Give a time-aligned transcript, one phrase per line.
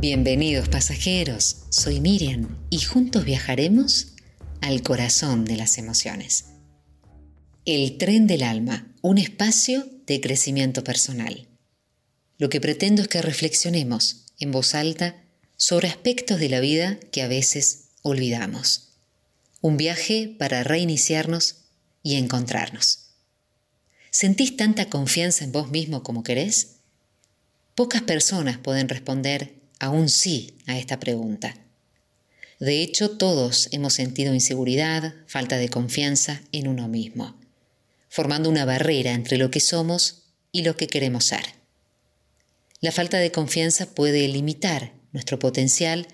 [0.00, 4.14] Bienvenidos pasajeros, soy Miriam y juntos viajaremos
[4.60, 6.44] al corazón de las emociones.
[7.64, 11.48] El tren del alma, un espacio de crecimiento personal.
[12.38, 15.16] Lo que pretendo es que reflexionemos en voz alta
[15.56, 18.90] sobre aspectos de la vida que a veces olvidamos.
[19.60, 21.64] Un viaje para reiniciarnos
[22.04, 23.14] y encontrarnos.
[24.12, 26.76] ¿Sentís tanta confianza en vos mismo como querés?
[27.74, 31.54] Pocas personas pueden responder a un sí a esta pregunta.
[32.60, 37.38] De hecho, todos hemos sentido inseguridad, falta de confianza en uno mismo,
[38.08, 41.54] formando una barrera entre lo que somos y lo que queremos ser.
[42.80, 46.08] La falta de confianza puede limitar nuestro potencial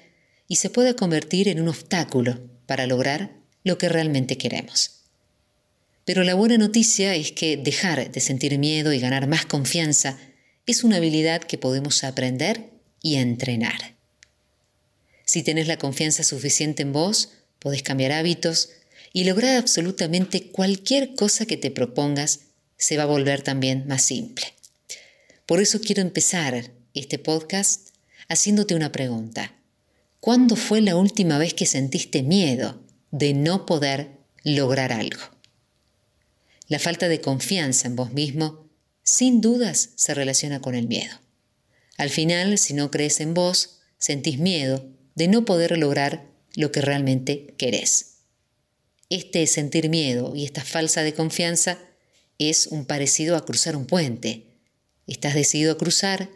[0.48, 5.04] y se puede convertir en un obstáculo para lograr lo que realmente queremos.
[6.04, 10.18] Pero la buena noticia es que dejar de sentir miedo y ganar más confianza
[10.66, 12.73] es una habilidad que podemos aprender
[13.04, 13.94] y entrenar.
[15.26, 18.70] Si tenés la confianza suficiente en vos, podés cambiar hábitos
[19.12, 22.40] y lograr absolutamente cualquier cosa que te propongas
[22.78, 24.46] se va a volver también más simple.
[25.44, 27.90] Por eso quiero empezar este podcast
[28.28, 29.54] haciéndote una pregunta.
[30.18, 32.80] ¿Cuándo fue la última vez que sentiste miedo
[33.10, 34.12] de no poder
[34.44, 35.20] lograr algo?
[36.68, 38.64] La falta de confianza en vos mismo
[39.02, 41.23] sin dudas se relaciona con el miedo.
[41.96, 46.80] Al final, si no crees en vos, sentís miedo de no poder lograr lo que
[46.80, 48.14] realmente querés.
[49.10, 51.78] Este sentir miedo y esta falsa de confianza
[52.38, 54.58] es un parecido a cruzar un puente.
[55.06, 56.30] Estás decidido a cruzar,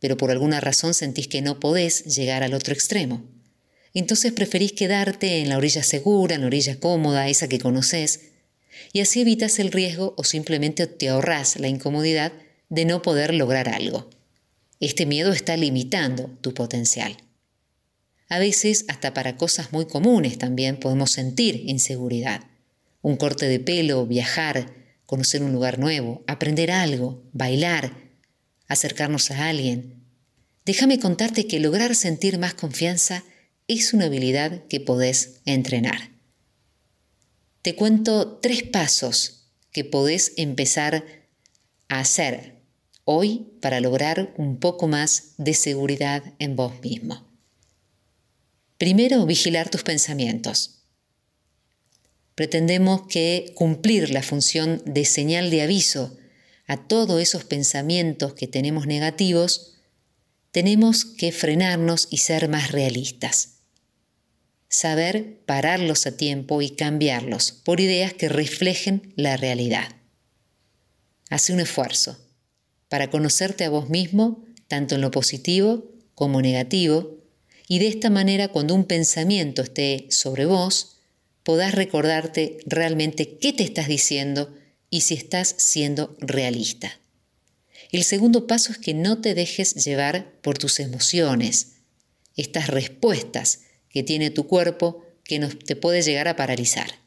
[0.00, 3.24] pero por alguna razón sentís que no podés llegar al otro extremo.
[3.92, 8.32] Entonces preferís quedarte en la orilla segura, en la orilla cómoda, esa que conoces,
[8.92, 12.32] y así evitas el riesgo o simplemente te ahorrás la incomodidad
[12.68, 14.10] de no poder lograr algo.
[14.84, 17.16] Este miedo está limitando tu potencial.
[18.28, 22.42] A veces, hasta para cosas muy comunes también podemos sentir inseguridad.
[23.00, 24.74] Un corte de pelo, viajar,
[25.06, 27.96] conocer un lugar nuevo, aprender algo, bailar,
[28.68, 30.04] acercarnos a alguien.
[30.66, 33.24] Déjame contarte que lograr sentir más confianza
[33.68, 36.10] es una habilidad que podés entrenar.
[37.62, 41.06] Te cuento tres pasos que podés empezar
[41.88, 42.53] a hacer
[43.04, 47.26] hoy para lograr un poco más de seguridad en vos mismo.
[48.78, 50.82] Primero, vigilar tus pensamientos.
[52.34, 56.16] Pretendemos que cumplir la función de señal de aviso
[56.66, 59.76] a todos esos pensamientos que tenemos negativos,
[60.50, 63.58] tenemos que frenarnos y ser más realistas.
[64.68, 69.88] Saber pararlos a tiempo y cambiarlos por ideas que reflejen la realidad.
[71.30, 72.23] Hace un esfuerzo
[72.94, 77.18] para conocerte a vos mismo, tanto en lo positivo como negativo,
[77.66, 80.98] y de esta manera cuando un pensamiento esté sobre vos,
[81.42, 84.54] podás recordarte realmente qué te estás diciendo
[84.90, 87.00] y si estás siendo realista.
[87.90, 91.78] El segundo paso es que no te dejes llevar por tus emociones,
[92.36, 97.00] estas respuestas que tiene tu cuerpo que nos, te puede llegar a paralizar.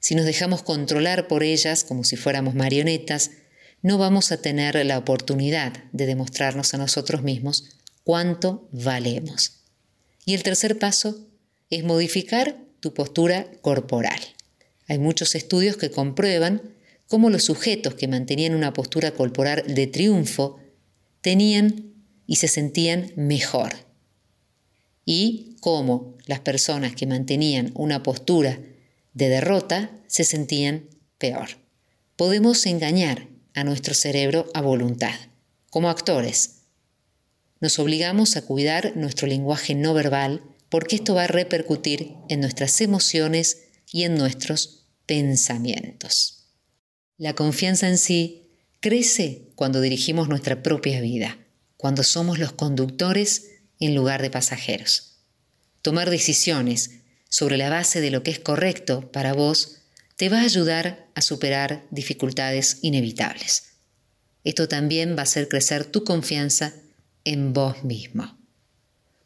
[0.00, 3.32] Si nos dejamos controlar por ellas como si fuéramos marionetas,
[3.82, 7.64] no vamos a tener la oportunidad de demostrarnos a nosotros mismos
[8.04, 9.64] cuánto valemos.
[10.24, 11.26] Y el tercer paso
[11.68, 14.20] es modificar tu postura corporal.
[14.86, 16.62] Hay muchos estudios que comprueban
[17.08, 20.58] cómo los sujetos que mantenían una postura corporal de triunfo
[21.20, 21.92] tenían
[22.26, 23.72] y se sentían mejor.
[25.04, 28.60] Y cómo las personas que mantenían una postura
[29.12, 30.88] de derrota se sentían
[31.18, 31.48] peor.
[32.16, 35.14] Podemos engañar a nuestro cerebro a voluntad,
[35.70, 36.62] como actores.
[37.60, 42.80] Nos obligamos a cuidar nuestro lenguaje no verbal porque esto va a repercutir en nuestras
[42.80, 46.48] emociones y en nuestros pensamientos.
[47.18, 51.38] La confianza en sí crece cuando dirigimos nuestra propia vida,
[51.76, 55.18] cuando somos los conductores en lugar de pasajeros.
[55.82, 59.81] Tomar decisiones sobre la base de lo que es correcto para vos
[60.22, 63.72] te va a ayudar a superar dificultades inevitables.
[64.44, 66.74] Esto también va a hacer crecer tu confianza
[67.24, 68.38] en vos mismo.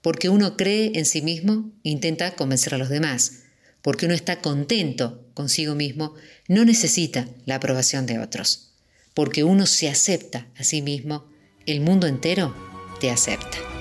[0.00, 3.43] Porque uno cree en sí mismo, intenta convencer a los demás.
[3.82, 6.14] Porque uno está contento consigo mismo,
[6.48, 8.70] no necesita la aprobación de otros.
[9.12, 11.31] Porque uno se acepta a sí mismo,
[11.66, 12.56] el mundo entero
[13.02, 13.75] te acepta.